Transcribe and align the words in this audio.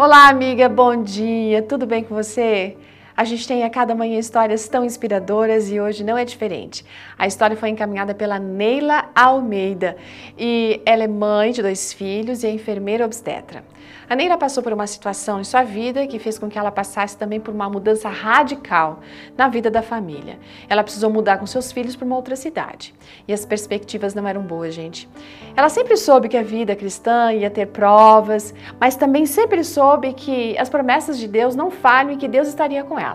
Olá, 0.00 0.28
amiga, 0.28 0.68
bom 0.68 1.02
dia, 1.02 1.60
tudo 1.60 1.84
bem 1.84 2.04
com 2.04 2.14
você? 2.14 2.76
A 3.18 3.24
gente 3.24 3.48
tem 3.48 3.64
a 3.64 3.68
cada 3.68 3.96
manhã 3.96 4.16
histórias 4.16 4.68
tão 4.68 4.84
inspiradoras 4.84 5.72
e 5.72 5.80
hoje 5.80 6.04
não 6.04 6.16
é 6.16 6.24
diferente. 6.24 6.84
A 7.18 7.26
história 7.26 7.56
foi 7.56 7.68
encaminhada 7.68 8.14
pela 8.14 8.38
Neila 8.38 9.10
Almeida 9.12 9.96
e 10.38 10.80
ela 10.86 11.02
é 11.02 11.08
mãe 11.08 11.50
de 11.50 11.60
dois 11.60 11.92
filhos 11.92 12.44
e 12.44 12.46
é 12.46 12.50
enfermeira 12.52 13.04
obstetra. 13.04 13.64
A 14.08 14.14
Neila 14.14 14.38
passou 14.38 14.62
por 14.62 14.72
uma 14.72 14.86
situação 14.86 15.40
em 15.40 15.44
sua 15.44 15.64
vida 15.64 16.06
que 16.06 16.18
fez 16.20 16.38
com 16.38 16.48
que 16.48 16.58
ela 16.58 16.70
passasse 16.70 17.16
também 17.16 17.40
por 17.40 17.52
uma 17.52 17.68
mudança 17.68 18.08
radical 18.08 19.00
na 19.36 19.48
vida 19.48 19.68
da 19.68 19.82
família. 19.82 20.38
Ela 20.68 20.84
precisou 20.84 21.10
mudar 21.10 21.38
com 21.38 21.46
seus 21.46 21.72
filhos 21.72 21.96
para 21.96 22.06
uma 22.06 22.16
outra 22.16 22.36
cidade. 22.36 22.94
E 23.26 23.32
as 23.32 23.44
perspectivas 23.44 24.14
não 24.14 24.26
eram 24.26 24.42
boas, 24.42 24.74
gente. 24.74 25.08
Ela 25.56 25.68
sempre 25.68 25.96
soube 25.96 26.28
que 26.28 26.36
a 26.36 26.42
vida 26.42 26.76
cristã 26.76 27.32
ia 27.32 27.50
ter 27.50 27.66
provas, 27.66 28.54
mas 28.80 28.94
também 28.94 29.26
sempre 29.26 29.64
soube 29.64 30.14
que 30.14 30.56
as 30.56 30.70
promessas 30.70 31.18
de 31.18 31.26
Deus 31.26 31.56
não 31.56 31.70
falham 31.70 32.12
e 32.12 32.16
que 32.16 32.28
Deus 32.28 32.46
estaria 32.46 32.84
com 32.84 32.98
ela. 32.98 33.07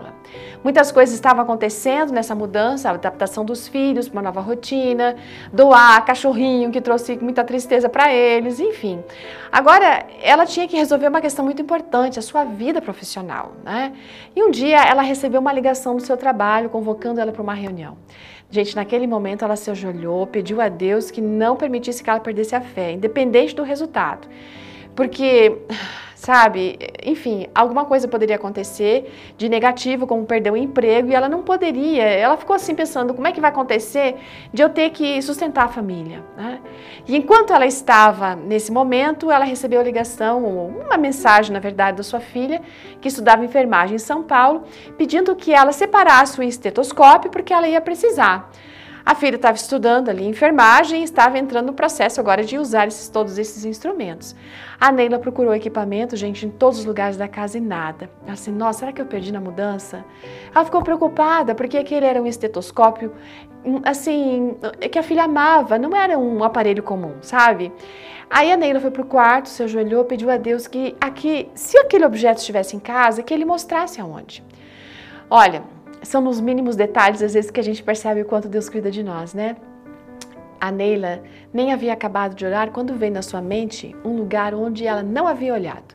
Muitas 0.62 0.90
coisas 0.90 1.14
estavam 1.14 1.42
acontecendo 1.42 2.12
nessa 2.12 2.34
mudança, 2.34 2.88
a 2.88 2.92
adaptação 2.92 3.44
dos 3.44 3.68
filhos 3.68 4.08
para 4.08 4.16
uma 4.16 4.22
nova 4.22 4.40
rotina, 4.40 5.16
doar 5.52 6.04
cachorrinho 6.04 6.70
que 6.70 6.80
trouxe 6.80 7.16
muita 7.16 7.44
tristeza 7.44 7.88
para 7.88 8.12
eles, 8.12 8.58
enfim. 8.60 9.02
Agora, 9.52 10.06
ela 10.22 10.46
tinha 10.46 10.66
que 10.66 10.76
resolver 10.76 11.08
uma 11.08 11.20
questão 11.20 11.44
muito 11.44 11.60
importante, 11.62 12.18
a 12.18 12.22
sua 12.22 12.44
vida 12.44 12.80
profissional. 12.80 13.52
Né? 13.64 13.92
E 14.34 14.42
um 14.42 14.50
dia 14.50 14.82
ela 14.84 15.02
recebeu 15.02 15.40
uma 15.40 15.52
ligação 15.52 15.96
do 15.96 16.02
seu 16.02 16.16
trabalho 16.16 16.68
convocando 16.70 17.20
ela 17.20 17.32
para 17.32 17.42
uma 17.42 17.54
reunião. 17.54 17.96
Gente, 18.50 18.76
naquele 18.76 19.06
momento 19.06 19.44
ela 19.44 19.56
se 19.56 19.70
ajoelhou, 19.70 20.26
pediu 20.26 20.60
a 20.60 20.68
Deus 20.68 21.10
que 21.10 21.20
não 21.20 21.56
permitisse 21.56 22.02
que 22.02 22.10
ela 22.10 22.20
perdesse 22.20 22.54
a 22.54 22.60
fé, 22.60 22.92
independente 22.92 23.54
do 23.54 23.62
resultado. 23.62 24.28
Porque 24.94 25.58
sabe? 26.24 26.78
Enfim, 27.04 27.46
alguma 27.54 27.84
coisa 27.84 28.08
poderia 28.08 28.36
acontecer 28.36 29.12
de 29.36 29.46
negativo, 29.46 30.06
como 30.06 30.24
perder 30.24 30.50
o 30.50 30.56
emprego, 30.56 31.10
e 31.10 31.14
ela 31.14 31.28
não 31.28 31.42
poderia. 31.42 32.02
Ela 32.02 32.36
ficou 32.38 32.56
assim 32.56 32.74
pensando: 32.74 33.12
como 33.12 33.26
é 33.26 33.32
que 33.32 33.42
vai 33.42 33.50
acontecer 33.50 34.16
de 34.52 34.62
eu 34.62 34.70
ter 34.70 34.88
que 34.90 35.20
sustentar 35.20 35.66
a 35.66 35.68
família? 35.68 36.24
Né? 36.34 36.60
E 37.06 37.14
enquanto 37.14 37.52
ela 37.52 37.66
estava 37.66 38.34
nesse 38.34 38.72
momento, 38.72 39.30
ela 39.30 39.44
recebeu 39.44 39.80
a 39.80 39.84
ligação, 39.84 40.42
uma 40.68 40.96
mensagem, 40.96 41.52
na 41.52 41.60
verdade, 41.60 41.98
da 41.98 42.02
sua 42.02 42.20
filha, 42.20 42.62
que 43.02 43.08
estudava 43.08 43.44
enfermagem 43.44 43.96
em 43.96 43.98
São 43.98 44.22
Paulo, 44.22 44.64
pedindo 44.96 45.36
que 45.36 45.52
ela 45.52 45.72
separasse 45.72 46.40
o 46.40 46.42
estetoscópio 46.42 47.30
porque 47.30 47.52
ela 47.52 47.68
ia 47.68 47.82
precisar. 47.82 48.50
A 49.06 49.14
filha 49.14 49.36
estava 49.36 49.54
estudando 49.54 50.08
ali 50.08 50.26
enfermagem 50.26 51.02
e 51.02 51.04
estava 51.04 51.38
entrando 51.38 51.66
no 51.66 51.72
processo 51.74 52.20
agora 52.20 52.42
de 52.42 52.56
usar 52.56 52.88
esses, 52.88 53.08
todos 53.08 53.36
esses 53.36 53.64
instrumentos. 53.64 54.34
A 54.80 54.90
Neila 54.90 55.18
procurou 55.18 55.54
equipamento, 55.54 56.16
gente, 56.16 56.46
em 56.46 56.50
todos 56.50 56.78
os 56.78 56.84
lugares 56.86 57.16
da 57.16 57.28
casa 57.28 57.58
e 57.58 57.60
nada. 57.60 58.08
Ela 58.22 58.32
assim, 58.32 58.50
nossa, 58.50 58.80
será 58.80 58.92
que 58.92 59.02
eu 59.02 59.06
perdi 59.06 59.30
na 59.30 59.40
mudança? 59.40 60.02
Ela 60.54 60.64
ficou 60.64 60.82
preocupada 60.82 61.54
porque 61.54 61.76
aquele 61.76 62.06
era 62.06 62.22
um 62.22 62.26
estetoscópio, 62.26 63.12
assim, 63.84 64.56
que 64.90 64.98
a 64.98 65.02
filha 65.02 65.24
amava, 65.24 65.78
não 65.78 65.94
era 65.94 66.18
um 66.18 66.42
aparelho 66.42 66.82
comum, 66.82 67.16
sabe? 67.20 67.70
Aí 68.30 68.50
a 68.50 68.56
Neila 68.56 68.80
foi 68.80 68.90
para 68.90 69.02
o 69.02 69.06
quarto, 69.06 69.50
se 69.50 69.62
ajoelhou, 69.62 70.06
pediu 70.06 70.30
a 70.30 70.38
Deus 70.38 70.66
que 70.66 70.96
aqui, 70.98 71.50
se 71.54 71.76
aquele 71.76 72.06
objeto 72.06 72.38
estivesse 72.38 72.74
em 72.74 72.80
casa, 72.80 73.22
que 73.22 73.34
ele 73.34 73.44
mostrasse 73.44 74.00
aonde. 74.00 74.42
Olha, 75.28 75.62
são 76.04 76.20
nos 76.20 76.40
mínimos 76.40 76.76
detalhes, 76.76 77.22
às 77.22 77.34
vezes, 77.34 77.50
que 77.50 77.60
a 77.60 77.64
gente 77.64 77.82
percebe 77.82 78.22
o 78.22 78.24
quanto 78.24 78.48
Deus 78.48 78.68
cuida 78.68 78.90
de 78.90 79.02
nós, 79.02 79.34
né? 79.34 79.56
A 80.60 80.70
Neila 80.70 81.22
nem 81.52 81.72
havia 81.72 81.92
acabado 81.92 82.34
de 82.34 82.44
orar 82.46 82.70
quando 82.70 82.94
veio 82.94 83.12
na 83.12 83.22
sua 83.22 83.42
mente 83.42 83.94
um 84.04 84.16
lugar 84.16 84.54
onde 84.54 84.86
ela 84.86 85.02
não 85.02 85.28
havia 85.28 85.52
olhado. 85.52 85.94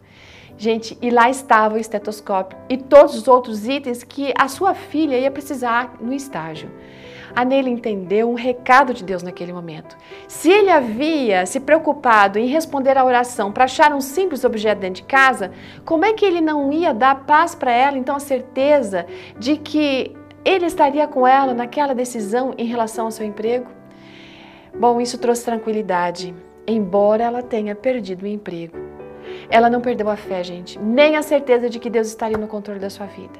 Gente, 0.58 0.98
e 1.02 1.10
lá 1.10 1.30
estava 1.30 1.76
o 1.76 1.78
estetoscópio 1.78 2.58
e 2.68 2.78
todos 2.78 3.16
os 3.16 3.28
outros 3.28 3.68
itens 3.68 4.04
que 4.04 4.34
a 4.38 4.48
sua 4.48 4.74
filha 4.74 5.18
ia 5.18 5.32
precisar 5.32 5.96
no 6.02 6.14
estágio. 6.14 6.70
A 7.36 7.46
Neila 7.46 7.70
entendeu 7.70 8.30
um 8.30 8.34
recado 8.34 8.94
de 8.94 9.04
Deus 9.04 9.24
naquele 9.24 9.54
momento. 9.54 9.98
Se 10.28 10.50
ele 10.50 10.70
havia 10.70 11.46
se 11.46 11.60
preocupado 11.60 12.40
em 12.40 12.48
responder 12.48 12.98
à 12.98 13.06
oração 13.06 13.52
para 13.52 13.66
achar 13.66 13.94
um 13.94 14.02
simples 14.02 14.44
objeto 14.44 14.80
dentro 14.80 15.02
de 15.02 15.08
casa, 15.08 15.52
como 15.86 16.06
é 16.06 16.14
que 16.14 16.26
ele 16.26 16.42
não 16.42 16.72
ia 16.72 16.94
dar 16.94 17.26
paz 17.26 17.54
para 17.54 17.72
ela, 17.72 17.98
então 17.98 18.16
a 18.16 18.20
certeza 18.20 19.06
de 19.38 19.58
que 19.58 20.16
ele 20.46 20.66
estaria 20.66 21.08
com 21.08 21.28
ela 21.28 21.54
naquela 21.54 21.94
decisão 21.94 22.54
em 22.58 22.66
relação 22.66 23.06
ao 23.06 23.12
seu 23.12 23.26
emprego? 23.26 23.68
Bom, 24.74 25.02
isso 25.02 25.18
trouxe 25.18 25.44
tranquilidade, 25.44 26.34
embora 26.66 27.24
ela 27.24 27.42
tenha 27.42 27.76
perdido 27.76 28.24
o 28.24 28.28
emprego. 28.28 28.79
Ela 29.50 29.70
não 29.70 29.82
perdeu 29.82 30.10
a 30.10 30.16
fé, 30.16 30.44
gente, 30.44 30.78
nem 30.80 31.16
a 31.16 31.22
certeza 31.22 31.70
de 31.70 31.80
que 31.80 31.90
Deus 31.90 32.08
estaria 32.08 32.38
no 32.38 32.48
controle 32.48 32.80
da 32.80 32.90
sua 32.90 33.06
vida. 33.06 33.40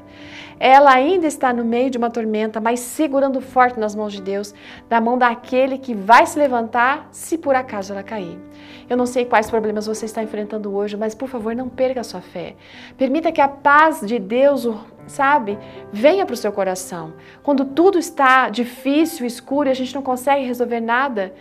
Ela 0.60 0.94
ainda 0.94 1.26
está 1.26 1.54
no 1.54 1.64
meio 1.64 1.90
de 1.90 1.98
uma 1.98 2.10
tormenta, 2.10 2.60
mas 2.60 2.80
segurando 2.82 3.40
forte 3.40 3.80
nas 3.80 3.96
mãos 3.96 4.12
de 4.12 4.22
Deus, 4.22 4.54
na 4.90 5.00
mão 5.00 5.18
daquele 5.18 5.78
que 5.78 5.94
vai 5.94 6.26
se 6.26 6.38
levantar 6.38 7.08
se 7.12 7.38
por 7.38 7.56
acaso 7.56 7.94
ela 7.94 8.04
cair. 8.04 8.38
Eu 8.90 8.98
não 8.98 9.06
sei 9.06 9.24
quais 9.24 9.50
problemas 9.50 9.86
você 9.86 10.06
está 10.06 10.24
enfrentando 10.24 10.76
hoje, 10.76 10.98
mas 10.98 11.14
por 11.14 11.30
favor, 11.30 11.56
não 11.56 11.70
perca 11.70 12.02
a 12.02 12.04
sua 12.04 12.22
fé. 12.22 12.56
Permita 12.98 13.32
que 13.32 13.40
a 13.40 13.48
paz 13.48 14.02
de 14.02 14.20
Deus, 14.20 14.68
sabe, 15.08 15.58
venha 15.94 16.26
para 16.26 16.34
o 16.34 16.38
seu 16.38 16.52
coração. 16.52 17.14
Quando 17.44 17.64
tudo 17.64 18.00
está 18.00 18.50
difícil, 18.50 19.26
escuro 19.26 19.70
e 19.70 19.72
a 19.72 19.76
gente 19.76 19.94
não 19.94 20.02
consegue 20.02 20.46
resolver 20.46 20.80
nada, 20.80 21.34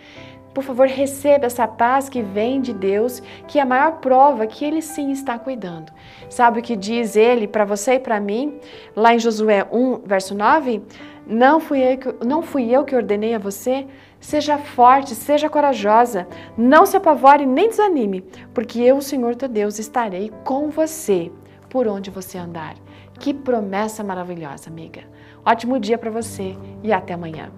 por 0.53 0.63
favor, 0.63 0.87
receba 0.87 1.45
essa 1.45 1.67
paz 1.67 2.09
que 2.09 2.21
vem 2.21 2.59
de 2.59 2.73
Deus, 2.73 3.21
que 3.47 3.59
é 3.59 3.61
a 3.61 3.65
maior 3.65 3.93
prova 3.99 4.47
que 4.47 4.65
Ele 4.65 4.81
sim 4.81 5.11
está 5.11 5.37
cuidando. 5.37 5.91
Sabe 6.29 6.59
o 6.59 6.63
que 6.63 6.75
diz 6.75 7.15
Ele 7.15 7.47
para 7.47 7.65
você 7.65 7.93
e 7.93 7.99
para 7.99 8.19
mim, 8.19 8.59
lá 8.95 9.13
em 9.13 9.19
Josué 9.19 9.65
1, 9.71 10.01
verso 10.05 10.33
9? 10.33 10.81
Não 11.25 11.59
fui, 11.59 11.79
eu 11.83 11.97
que, 11.97 12.25
não 12.25 12.41
fui 12.41 12.69
eu 12.75 12.83
que 12.83 12.95
ordenei 12.95 13.35
a 13.35 13.39
você? 13.39 13.85
Seja 14.19 14.57
forte, 14.57 15.13
seja 15.13 15.47
corajosa, 15.47 16.27
não 16.57 16.85
se 16.85 16.97
apavore 16.97 17.45
nem 17.45 17.69
desanime, 17.69 18.21
porque 18.53 18.79
eu, 18.81 18.97
o 18.97 19.01
Senhor 19.01 19.35
teu 19.35 19.47
Deus, 19.47 19.79
estarei 19.79 20.31
com 20.43 20.69
você 20.69 21.31
por 21.69 21.87
onde 21.87 22.09
você 22.09 22.37
andar. 22.37 22.75
Que 23.19 23.33
promessa 23.33 24.03
maravilhosa, 24.03 24.69
amiga. 24.69 25.01
Ótimo 25.45 25.79
dia 25.79 25.97
para 25.97 26.09
você 26.09 26.57
e 26.83 26.91
até 26.91 27.13
amanhã. 27.13 27.51